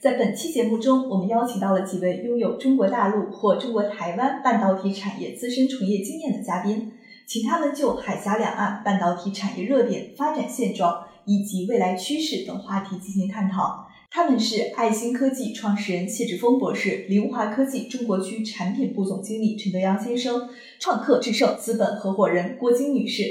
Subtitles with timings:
[0.00, 6.92] 在本期节目中，我们邀请到了几位拥有中国大陆或中国台湾半导体产业资深从业经验的嘉宾，
[7.26, 13.86] 请他们就海峡两岸半导体产业热点、发展现状以及未来趋势等话题进行探讨。
[14.10, 23.24] 他们是爱芯科技创始人谢志峰博士、凌华科技中国区产品部总经理陈德阳先生、创客智胜资本合伙人郭晶女士。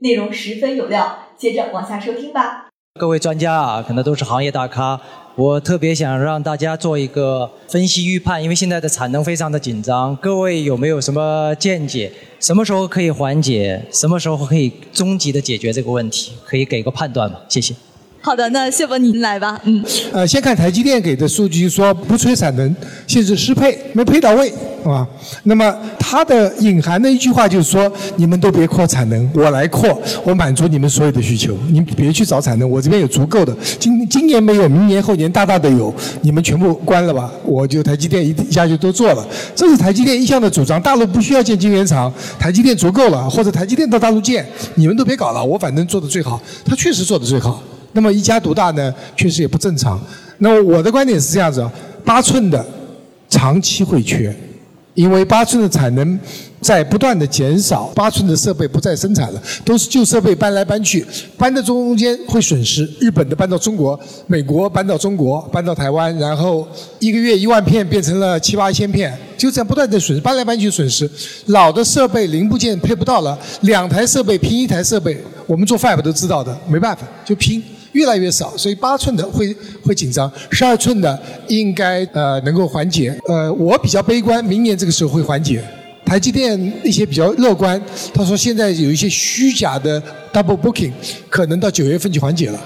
[0.00, 2.67] 内容十分有料，接着往下收听吧。
[2.98, 5.00] 各位专家啊，可能都是行业大咖。
[5.36, 10.16] 我特别想让大家做一个分析预判，因为现在的产能非常的紧张。
[10.16, 12.10] 各位有没有什么见解？
[12.40, 13.80] 什么时候可以缓解？
[13.92, 16.32] 什么时候可以终极的解决这个问题？
[16.44, 17.38] 可以给个判断吗？
[17.48, 17.72] 谢谢。
[18.20, 19.58] 好的，那谢博您来吧。
[19.64, 24.52] 嗯，呃，先看台积电给的数据，说不催产能，限制适配，没配到位，
[24.84, 25.06] 啊。
[25.44, 39.26] 那么它的隐含的一句话就是说，你们都别扩产能，我来扩，我满足你们所有的需求，你别去找产能，我这边有足够的，今今年没有，明年后年大大的有，你们全部关了吧，我就台积电一一下就都做了。
[39.54, 47.62] 这是台积电一向的主张，大陆不需要建晶圆厂，台积电足够了，或者台积电到大陆建，你们都别搞了，我反正做的最好，他确实做的最好。
[47.98, 50.00] 那么一家独大呢，确实也不正常。
[50.38, 51.68] 那么我的观点是这样子：
[52.04, 52.64] 八寸的
[53.28, 54.32] 长期会缺，
[54.94, 56.16] 因为八寸的产能
[56.60, 61.04] 在不断的减少，八寸的设备不再生产了，都是旧设备搬来搬去，
[61.36, 62.88] 搬的中间会损失。
[63.00, 66.64] 日本的搬到中国，美国搬到中国，搬到台湾，然后
[67.00, 71.10] 一个月一万片变成了七八千片，就这样不断的损失，搬来搬去损失。
[71.46, 77.60] 老的设备零部件配不到了，两台设备拼一台设备，我们做 fab 都知道的，没办法就拼。
[77.92, 83.18] 越来越少，所以八寸的会会紧张，十二寸的应该呃能够缓解。
[83.26, 85.62] 呃，我比较悲观，明年这个时候会缓解。
[86.04, 87.80] 台积电一些比较乐观，
[88.14, 90.02] 他说现在有一些虚假的
[90.32, 90.92] double booking，
[91.28, 92.58] 可能到九月份就缓解了，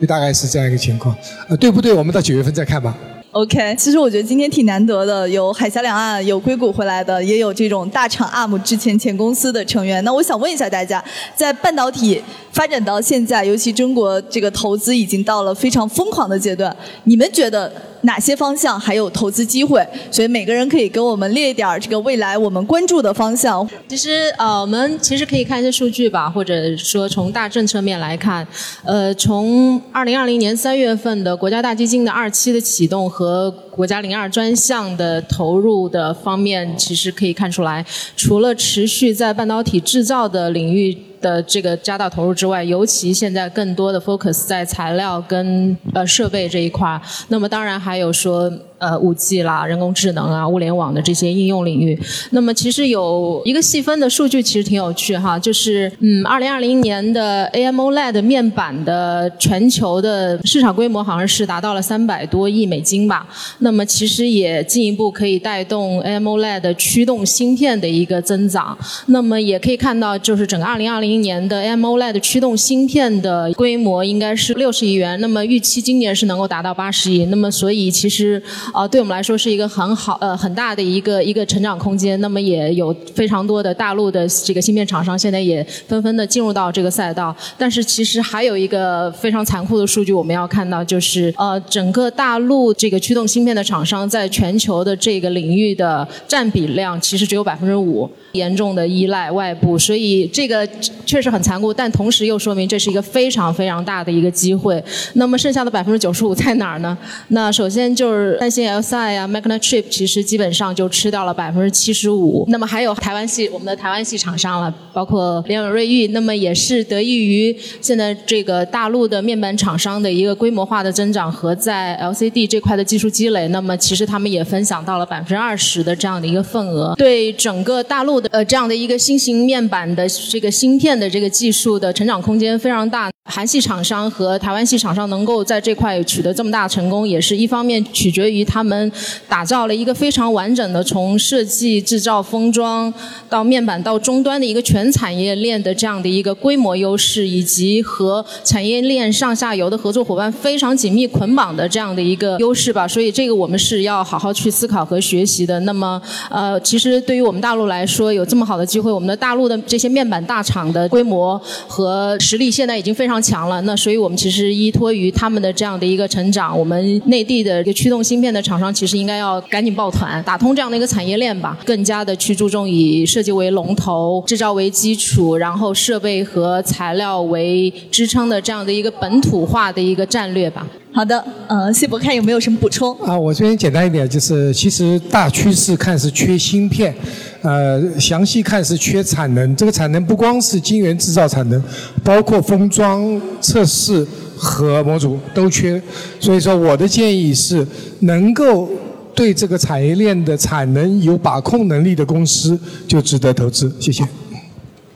[0.00, 1.14] 就大概是这样一个情况。
[1.48, 1.92] 呃，对不对？
[1.92, 2.96] 我们到九月份再看吧。
[3.32, 10.02] OK，其实我觉得今天挺难得的，有海峡两岸有硅谷回来的，也有这种大厂 ARM 之前前公司的成员。
[10.02, 11.02] 那我想问一下大家，
[11.36, 12.20] 在半导体
[12.50, 17.72] 发展到现在，尤其中国这个投资已经到了非常疯狂的阶段，你们觉得？
[18.02, 19.86] 哪些方向还有投资机会？
[20.10, 23.68] 所以每个人可以给我们列一点这个未来我们关注的方向。
[23.88, 28.46] 其实呃，我们其实可以看一些数据吧，或者说从大政策面来看，
[28.84, 37.84] 呃，从二零二零年三月份的国家大基金的二期的启动和国家零二专项的投入的方面，其实可以看出来，
[38.16, 40.96] 除了持续在半导体制造的领域。
[41.20, 48.50] 的这个加大投入之外，尤其现在更多的 focus 在材料跟呃设备这一块那么当然还有说。
[48.80, 52.00] 呃，五 G 啦，人工智能啊，物联网的这些应用领域。
[52.30, 63.26] 那么其实有一个细分的数据，其实挺有趣哈，就是嗯，二零二零年的 AMOLED 面板的全球的市场规模好像是达到了三百多亿美金吧。
[63.58, 68.78] 那么其实也进一步可以带动 AMOLED 驱动芯片的一个增长。
[69.08, 75.20] 那么也可以看到，就是整个二零二零年的 AMOLED 驱动芯片的规模应该是六十亿元。
[75.20, 77.26] 那么预期今年是能够达到八十亿。
[77.26, 78.42] 那么所以其实。
[78.72, 82.20] 啊，对我们来说是一个很好呃很大的一个一个成长空间。
[82.20, 87.34] 那么也有非常多的大陆的这个芯片厂商现在也纷纷的进入到这个赛道。
[87.58, 99.76] 但是其实还有一个非常残酷的数据我们要看到，就是呃整个大陆这个驱动芯片的厂商在全球的这个领域的占比量其实只有百分之五，严重的依赖外部。
[99.76, 100.66] 所以这个
[101.04, 104.82] 确实很残酷，但同时又说明这是一个非常非常大的一个机会。
[105.14, 106.96] 那么剩下的百分之九十五在哪儿呢？
[107.28, 108.59] 那首先就是担心。
[108.68, 112.44] LSI 啊，Magnachip 其实基本上就吃掉了百分之七十五。
[112.48, 123.48] 那么还有台湾系，我们的台湾系厂商了，包括联永瑞昱，那么也是得益于现在这个大陆的面板厂商的一个规模化的增长和在 LCD 这块的技术积累。
[123.48, 133.10] 那么其实他们也分享到了百分之二十的这样的一个份额，对整个大陆的呃这样的一个新型面板的这个芯片的这个技术的成长空间非常大。
[133.30, 138.90] 韩系厂商和台湾系厂商能够在这块取得这么大成功，也是一方面取决于他们
[139.28, 142.92] 打造了一个非常完整的从设计、制造、封装
[143.28, 152.88] 到面板到终端的一个全产业链的这样的一个规模优势，以及和产业链上下游的合作伙伴非常紧密捆绑的这样的一个优势吧。
[152.88, 155.60] 所以这个我们是要好好去思考和学习的。
[155.60, 156.00] 那么，
[156.30, 163.60] 呃，其实对于我们大陆来说，有这么好的机会，我们的大陆的这些面板大厂的规模和实力现在已经非常强了。
[163.62, 180.66] 那所以我们其实依托于他们的这样的一个成长，我们内地的一个驱动芯片的厂商，其实应该要赶紧抱团，打通这样的一个产业链吧，更加的去注重以设计为龙头、制造为基础，然后设备和材料为支撑的这样的一个本土化的一个战略吧。
[180.92, 182.92] 好的，呃，谢博看有没有什么补充？
[183.02, 186.92] 啊，我这边简单一点，就是其实大趋势看是缺芯片，
[187.42, 189.56] 呃，详细看是缺产能。
[189.56, 191.62] 这个产能不光是晶圆制造产能，
[192.04, 194.06] 包括封装、测试
[194.36, 195.80] 和模组都缺。
[196.18, 197.66] 所以说，我的建议是，
[198.00, 198.68] 能够
[199.14, 203.74] 对这个产业链的产能有把控能力的公司，就值得投资。
[203.80, 204.06] 谢谢。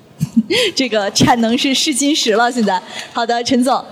[0.76, 2.80] 这个产能是试金石了，现在。
[3.12, 3.82] 好的，陈总。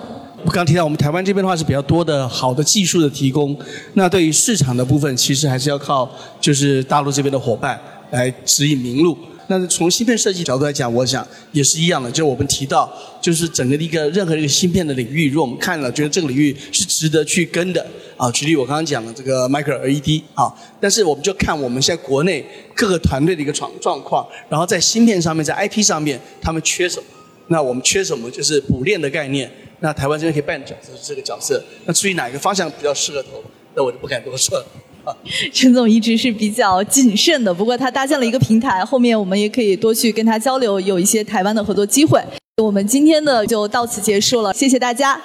[0.44, 3.56] 我刚提到，我们台湾这边的话是比较多的好的技术的提供。
[3.94, 6.10] 那对于市场的部分，其实还是要靠
[6.40, 7.78] 就是大陆这边的伙伴
[8.12, 9.18] 来指引明路。
[9.48, 12.10] 那从芯片设计角度来讲，我想也是一样的。
[12.10, 17.84] 就我们提到，就是整个的一个任何一个芯片的领域，如果我们看了觉得这个领域是值得去跟的
[18.16, 20.50] 啊，举例我刚刚讲的这个 Micro LED 啊，
[20.80, 22.42] 但是我们就看我们现在国内
[22.74, 27.04] 各个团队的一个状状况，然后在芯片上面，在 IP 上面，他们缺什么？
[27.48, 28.30] 那我们缺什么？
[28.30, 29.50] 就是补链的概念。
[29.80, 31.62] 那台湾这边可以扮演角色是这个角色。
[31.84, 33.42] 那至于哪一个方向比较适合投，
[33.74, 34.66] 那我就不敢多说了。
[35.52, 42.22] 陈总一直是比较谨慎的，不过他搭建了一个平台，后面我们也可以多去跟他交流，有一些台湾的合作机会。
[42.62, 45.20] 我们今天的就到此结束了，谢谢大家。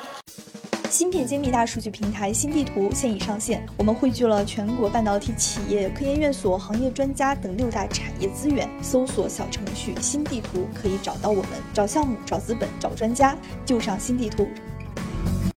[0.89, 8.65] 芯片精密大数据平台新地图现已上线，我们汇聚了全国半导体企业、科研院所、行业专家等六大产业资源。
[8.81, 14.47] 搜索小程序“新地图”可以找到我们，找项目、找资本、找专家，就上新地图。